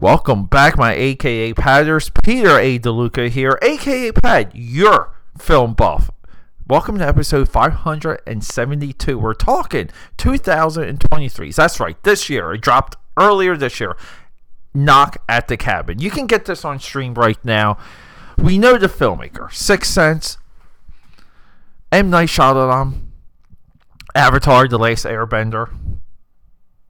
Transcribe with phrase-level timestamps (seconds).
[0.00, 2.10] Welcome back, my AKA Padders.
[2.24, 2.78] Peter A.
[2.78, 6.10] DeLuca here, AKA Pad, your film buff.
[6.66, 9.18] Welcome to episode 572.
[9.18, 11.52] We're talking 2023.
[11.52, 12.54] That's right, this year.
[12.54, 13.94] It dropped earlier this year.
[14.72, 15.98] Knock at the Cabin.
[15.98, 17.76] You can get this on stream right now.
[18.38, 19.52] We know the filmmaker.
[19.52, 20.38] Sixth Sense,
[21.92, 22.08] M.
[22.08, 23.02] Night Shyamalan,
[24.14, 25.99] Avatar, The Last Airbender.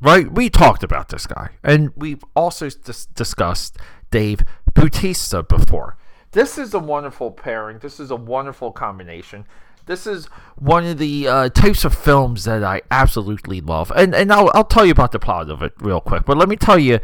[0.00, 0.30] Right?
[0.30, 1.50] We talked about this guy.
[1.64, 3.76] And we've also dis- discussed
[4.10, 4.42] Dave
[4.74, 5.96] Bautista before.
[6.32, 7.78] This is a wonderful pairing.
[7.78, 9.46] This is a wonderful combination.
[9.86, 10.26] This is
[10.56, 13.90] one of the uh, types of films that I absolutely love.
[13.96, 16.26] And, and I'll, I'll tell you about the plot of it real quick.
[16.26, 17.00] But let me tell you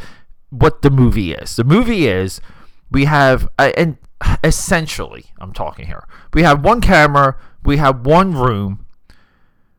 [0.50, 1.56] what the movie is.
[1.56, 2.40] The movie is
[2.90, 3.96] we have, uh, and
[4.44, 8.83] essentially, I'm talking here, we have one camera, we have one room,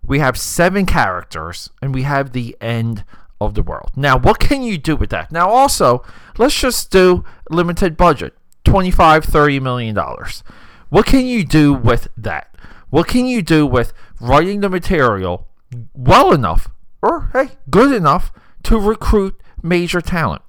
[0.08, 3.04] we have seven characters, and we have the end
[3.42, 3.92] of the world.
[3.96, 5.32] Now, what can you do with that?
[5.32, 6.04] Now, also,
[6.38, 10.44] let's just do limited budget 25 30 million dollars.
[10.90, 12.56] What can you do with that?
[12.90, 15.48] What can you do with writing the material
[15.94, 16.70] well enough,
[17.02, 18.32] or hey, good enough
[18.64, 20.42] to recruit major talent?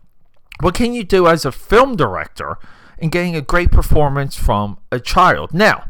[0.60, 2.58] What can you do as a film director
[2.98, 5.52] in getting a great performance from a child?
[5.52, 5.88] Now,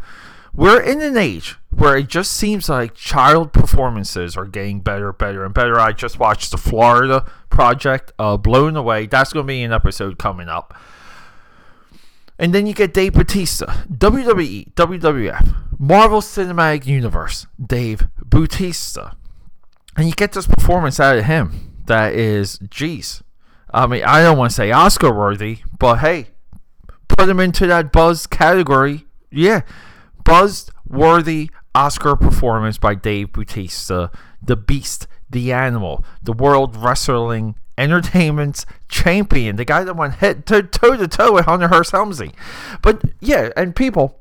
[0.56, 5.44] we're in an age where it just seems like child performances are getting better, better,
[5.44, 5.78] and better.
[5.78, 9.06] I just watched the Florida Project, uh, Blown Away.
[9.06, 10.74] That's going to be an episode coming up.
[12.38, 19.16] And then you get Dave Bautista, WWE, WWF, Marvel Cinematic Universe, Dave Bautista.
[19.96, 23.22] And you get this performance out of him that is, geez.
[23.72, 26.28] I mean, I don't want to say Oscar worthy, but hey,
[27.08, 29.06] put him into that buzz category.
[29.30, 29.62] Yeah,
[30.26, 34.10] buzzed worthy Oscar performance by Dave Bautista,
[34.42, 40.62] the beast, the animal, the world wrestling entertainment champion, the guy that went head to
[40.62, 42.32] toe to toe with Hunter Hearst Helmsley.
[42.82, 44.18] But yeah, and people,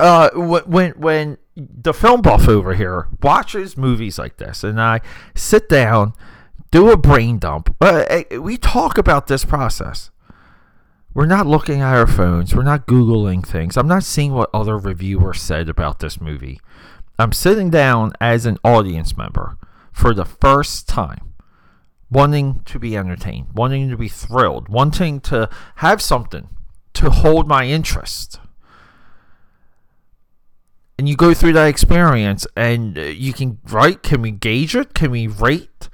[0.00, 5.00] uh, when when the film buff over here watches movies like this, and I
[5.34, 6.14] sit down,
[6.70, 10.10] do a brain dump, uh, we talk about this process.
[11.14, 12.54] We're not looking at our phones.
[12.54, 13.76] We're not Googling things.
[13.76, 16.60] I'm not seeing what other reviewers said about this movie.
[17.18, 19.56] I'm sitting down as an audience member
[19.92, 21.34] for the first time,
[22.10, 26.48] wanting to be entertained, wanting to be thrilled, wanting to have something
[26.94, 28.38] to hold my interest.
[30.98, 34.02] And you go through that experience and uh, you can, right?
[34.02, 34.94] Can we gauge it?
[34.94, 35.88] Can we rate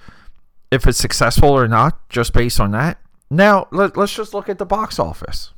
[0.70, 2.98] if it's successful or not just based on that?
[3.30, 5.52] Now, let, us just look at the box office.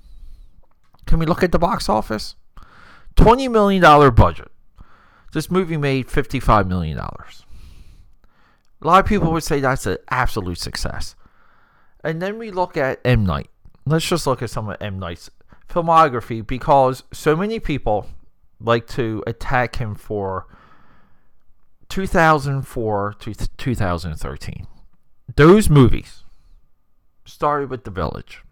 [1.06, 2.34] Can we look at the box office?
[3.16, 4.50] $20 million budget.
[5.32, 6.98] This movie made $55 million.
[6.98, 11.14] A lot of people would say that's an absolute success.
[12.04, 13.24] And then we look at M.
[13.24, 13.50] Night.
[13.84, 14.98] Let's just look at some of M.
[14.98, 15.30] Night's
[15.68, 18.08] filmography because so many people
[18.60, 20.46] like to attack him for
[21.88, 24.66] 2004 to 2013.
[25.34, 26.24] Those movies
[27.26, 28.42] started with The Village.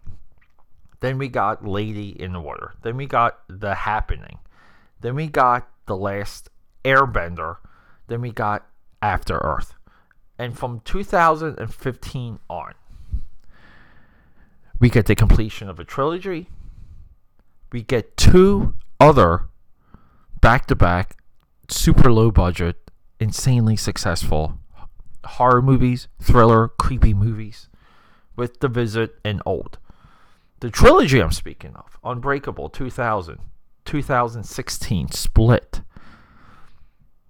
[0.99, 2.73] Then we got Lady in the Water.
[2.81, 4.39] Then we got The Happening.
[5.01, 6.49] Then we got The Last
[6.83, 7.57] Airbender.
[8.07, 8.65] Then we got
[9.01, 9.73] After Earth.
[10.37, 12.73] And from 2015 on,
[14.79, 16.49] we get the completion of a trilogy.
[17.71, 19.47] We get two other
[20.41, 21.17] back to back,
[21.69, 24.59] super low budget, insanely successful
[25.25, 27.69] horror movies, thriller, creepy movies
[28.35, 29.77] with The Visit and Old.
[30.59, 33.39] The trilogy I'm speaking of Unbreakable 2000,
[33.83, 35.81] 2016 Split,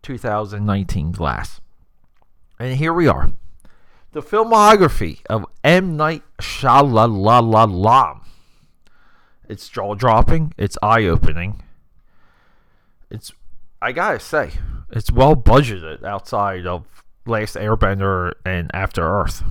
[0.04, 1.60] 2019 Glass.
[2.60, 3.34] And here we are.
[4.12, 5.98] The filmography of M.
[5.98, 8.22] Night Shyamalan.
[9.50, 10.54] It's jaw dropping.
[10.58, 11.64] It's eye opening.
[13.10, 13.34] It's,
[13.82, 14.52] I gotta say,
[14.92, 19.44] it's well budgeted outside of Last Airbender and After Earth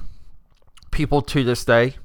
[0.94, 1.97] people to this day.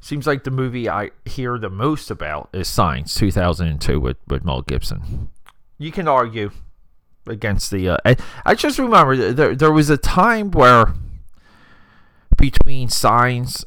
[0.00, 4.62] Seems like the movie I hear the most about is Signs 2002 with, with Mel
[4.62, 5.30] Gibson.
[5.78, 6.50] You can argue
[7.26, 7.90] against the.
[7.90, 10.92] Uh, I, I just remember there, there was a time where
[12.36, 13.64] between Signs,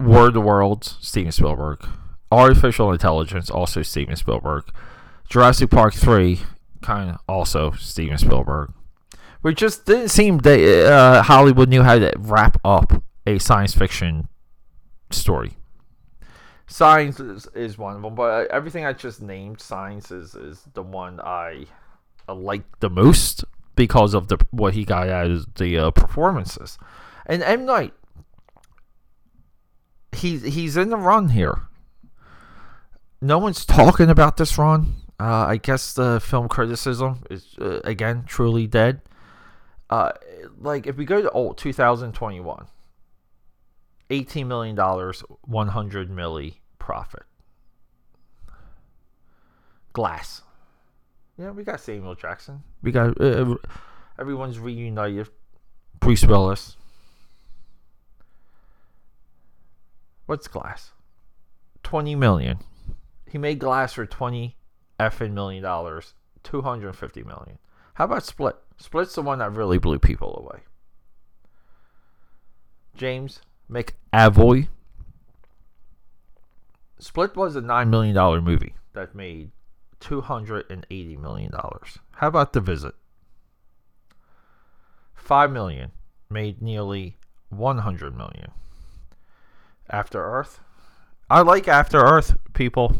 [0.00, 1.86] War the Worlds, Steven Spielberg,
[2.30, 4.64] Artificial Intelligence, also Steven Spielberg,
[5.28, 6.40] Jurassic Park 3,
[6.82, 8.72] kind of also Steven Spielberg,
[9.44, 14.28] it just didn't seem that uh, Hollywood knew how to wrap up a science fiction
[15.10, 15.52] story.
[16.66, 20.82] Signs is, is one of them, but everything I just named, Signs is, is the
[20.82, 21.66] one I
[22.28, 23.44] like the most
[23.74, 26.76] because of the what he got out of the uh, performances.
[27.24, 27.94] And M Night,
[30.12, 31.62] he's he's in the run here.
[33.22, 34.94] No one's talking about this run.
[35.18, 39.00] Uh, I guess the film criticism is uh, again truly dead.
[39.90, 40.12] Uh,
[40.60, 42.66] like if we go to old 2021,
[44.10, 47.24] 18 million dollars, 100 milli profit.
[49.92, 50.42] Glass.
[51.38, 52.62] Yeah, we got Samuel Jackson.
[52.82, 53.56] We got uh,
[54.18, 55.28] everyone's reunited.
[56.00, 56.76] Bruce Willis.
[60.26, 60.92] What's Glass?
[61.82, 62.58] 20 million.
[63.30, 64.56] He made Glass for 20
[65.00, 66.14] effing million dollars.
[66.44, 67.58] 250 million.
[67.98, 68.54] How about Split?
[68.76, 70.62] Split's the one that really blew people away.
[72.96, 74.68] James McAvoy.
[77.00, 79.50] Split was a $9 million movie that made
[80.00, 81.50] $280 million.
[81.52, 82.94] How about The Visit?
[85.16, 85.90] 5 million
[86.30, 87.16] made nearly
[87.48, 88.52] 100 million.
[89.90, 90.60] After Earth.
[91.28, 92.94] I like After Earth, people.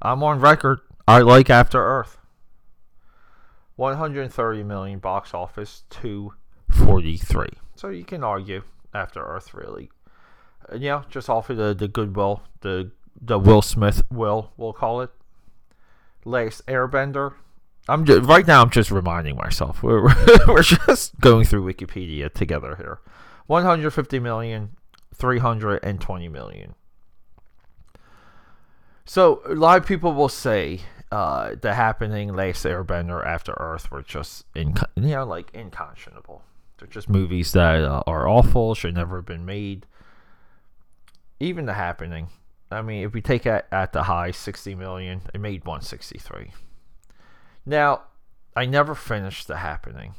[0.00, 0.78] I'm on record.
[1.08, 2.19] I like After Earth.
[3.80, 7.46] 130 million box office 243.
[7.76, 8.62] So you can argue
[8.92, 9.90] After Earth really.
[10.70, 15.00] Uh, yeah, just off of the, the goodwill, the the Will Smith will we'll call
[15.00, 15.10] it.
[16.26, 17.32] Last Airbender.
[17.88, 18.60] I'm just, right now.
[18.60, 19.82] I'm just reminding myself.
[19.82, 20.02] We're
[20.46, 23.00] we're just going through Wikipedia together here.
[23.46, 24.76] 150 million,
[25.14, 26.74] 320 million.
[29.06, 34.02] So a lot of people will say uh, the happening, Last Airbender, After Earth were
[34.02, 36.42] just in, you know like unconscionable.
[36.78, 39.86] They're just movies that uh, are awful, should never have been made.
[41.38, 42.28] Even the happening.
[42.70, 46.52] I mean, if we take it at the high, 60 million, it made 163.
[47.66, 48.02] Now,
[48.54, 50.14] I never finished the happening.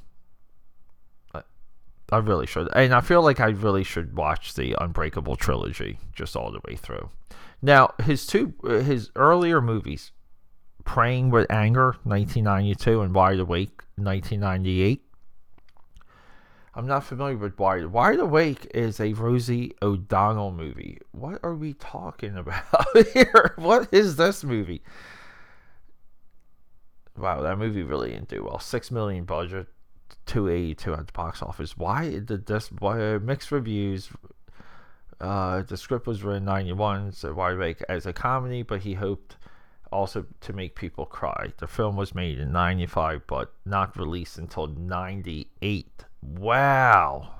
[2.11, 6.35] I really should, and I feel like I really should watch the Unbreakable trilogy just
[6.35, 7.09] all the way through.
[7.61, 10.11] Now, his two, his earlier movies,
[10.83, 15.03] Praying with Anger, 1992, and Wide Awake, 1998.
[16.73, 17.87] I'm not familiar with Wide.
[17.87, 20.99] Wide Awake is a Rosie O'Donnell movie.
[21.11, 22.65] What are we talking about
[23.13, 23.53] here?
[23.57, 24.81] What is this movie?
[27.17, 28.59] Wow, that movie really didn't do well.
[28.59, 29.67] Six million budget,
[30.27, 31.77] 282 at the box office.
[31.77, 32.71] Why did this?
[32.79, 34.09] Why mixed reviews?
[35.19, 38.63] Uh, the script was written 91, so Wide Awake as a comedy?
[38.63, 39.35] But he hoped
[39.91, 41.53] also to make people cry.
[41.57, 46.05] The film was made in 95, but not released until 98.
[46.21, 47.33] Wow.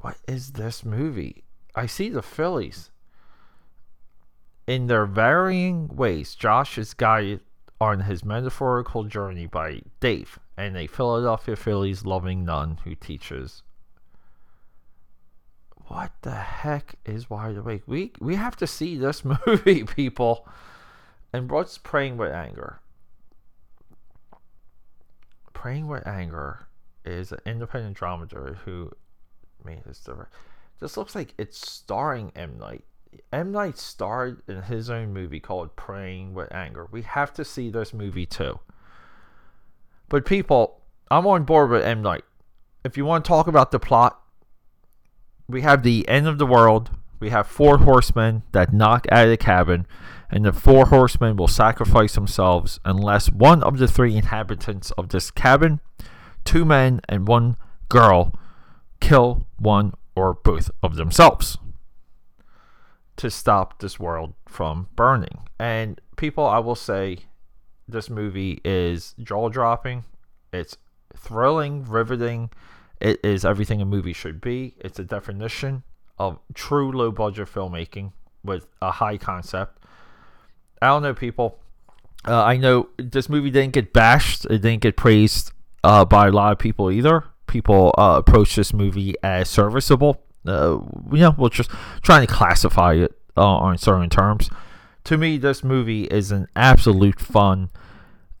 [0.00, 1.44] What is this movie?
[1.74, 2.90] I see the Phillies.
[4.66, 7.40] In their varying ways, Josh is guided
[7.80, 13.62] on his metaphorical journey by Dave, and a Philadelphia Phillies loving nun who teaches.
[15.88, 17.82] What the heck is Wide Awake?
[17.86, 20.46] We we have to see this movie, people.
[21.32, 22.80] And what's Praying with Anger?
[25.52, 26.66] Praying with Anger
[27.04, 28.90] is an independent dramaturg who
[29.64, 30.32] made this direct.
[30.80, 32.84] This looks like it's starring M Night.
[33.32, 36.88] M Night starred in his own movie called Praying with Anger.
[36.90, 38.58] We have to see this movie too.
[40.08, 42.24] But people, I'm on board with M Night.
[42.84, 44.20] If you want to talk about the plot,
[45.48, 46.90] we have the end of the world.
[47.18, 49.86] We have four horsemen that knock out of the cabin,
[50.30, 55.30] and the four horsemen will sacrifice themselves unless one of the three inhabitants of this
[55.30, 55.80] cabin,
[56.44, 57.56] two men and one
[57.88, 58.34] girl,
[59.00, 61.58] kill one or both of themselves
[63.16, 65.38] to stop this world from burning.
[65.58, 67.18] And people, I will say,
[67.88, 70.04] this movie is jaw dropping.
[70.52, 70.76] It's
[71.16, 72.50] thrilling, riveting.
[73.00, 74.74] It is everything a movie should be.
[74.78, 75.82] It's a definition
[76.18, 78.12] of true low budget filmmaking
[78.42, 79.78] with a high concept.
[80.80, 81.58] I don't know, people.
[82.26, 85.52] Uh, I know this movie didn't get bashed, it didn't get praised
[85.84, 87.24] uh, by a lot of people either.
[87.46, 90.20] People uh, approach this movie as serviceable.
[90.46, 90.78] Uh,
[91.12, 91.70] you know, we're just
[92.02, 94.50] trying to classify it uh, on certain terms.
[95.04, 97.70] To me, this movie is an absolute fun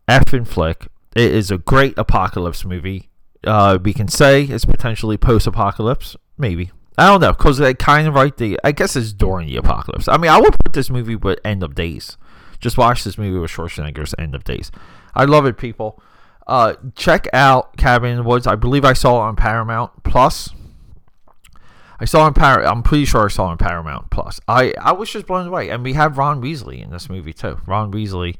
[0.08, 0.88] effing flick.
[1.14, 3.08] It is a great apocalypse movie.
[3.46, 6.72] Uh, we can say it's potentially post-apocalypse, maybe.
[6.98, 8.58] I don't know, cause they kind of write the.
[8.64, 10.08] I guess it's during the apocalypse.
[10.08, 12.16] I mean, I would put this movie with End of Days.
[12.58, 14.70] Just watch this movie with Schwarzenegger's End of Days.
[15.14, 16.02] I love it, people.
[16.46, 18.46] Uh, check out Cabin in the Woods.
[18.46, 20.50] I believe I saw it on Paramount Plus.
[21.98, 24.40] I saw on I'm pretty sure I saw on Paramount Plus.
[24.46, 27.58] I I was just blown away, and we have Ron Weasley in this movie too.
[27.66, 28.36] Ron Weasley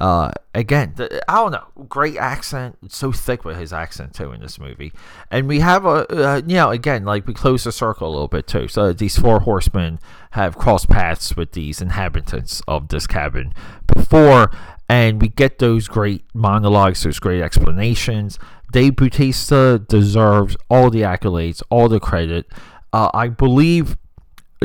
[0.00, 4.32] Uh, again, the, I don't know, great accent, It's so thick with his accent too
[4.32, 4.92] in this movie,
[5.30, 8.28] and we have a, uh, you know, again, like we close the circle a little
[8.28, 8.66] bit too.
[8.66, 10.00] So these four horsemen
[10.32, 13.54] have crossed paths with these inhabitants of this cabin
[13.86, 14.50] before,
[14.88, 18.40] and we get those great monologues, those great explanations.
[18.72, 22.46] Dave Bautista deserves all the accolades, all the credit.
[22.92, 23.96] Uh, I believe,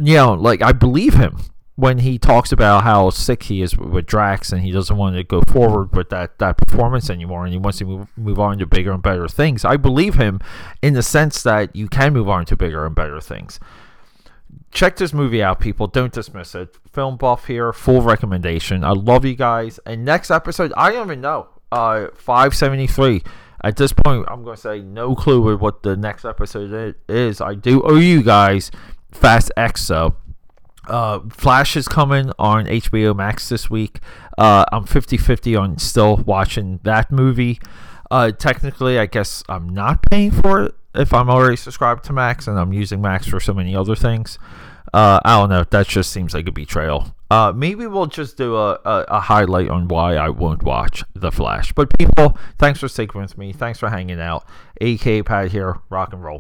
[0.02, 1.38] you know, like I believe him
[1.82, 5.24] when he talks about how sick he is with Drax and he doesn't want to
[5.24, 8.68] go forward with that, that performance anymore and he wants to move, move on to
[8.68, 9.66] bigger and better things.
[9.66, 10.40] I believe him
[10.84, 13.60] in the sense that you can move on to bigger and better things.
[14.72, 15.88] Check this movie out, people.
[15.88, 16.78] Don't dismiss it.
[16.94, 18.84] Film buff here, full recommendation.
[18.84, 19.80] I love you guys.
[19.84, 21.48] And next episode, I don't even know.
[21.72, 23.24] Uh, 573.
[23.64, 27.42] At this point, I'm going to say no clue with what the next episode is.
[27.42, 28.70] I do owe you guys
[29.12, 30.16] Fast X, so
[30.88, 34.00] uh, Flash is coming on HBO Max this week.
[34.38, 37.60] Uh, I'm 50 50 on still watching that movie.
[38.10, 42.48] Uh, technically, I guess I'm not paying for it if I'm already subscribed to Max
[42.48, 44.38] and I'm using Max for so many other things.
[44.94, 45.64] Uh, I don't know.
[45.70, 47.16] That just seems like a betrayal.
[47.30, 51.32] Uh, maybe we'll just do a, a, a, highlight on why I won't watch The
[51.32, 51.72] Flash.
[51.72, 53.54] But people, thanks for sticking with me.
[53.54, 54.46] Thanks for hanging out.
[54.82, 55.80] AK Pad here.
[55.90, 56.40] Rock and roll.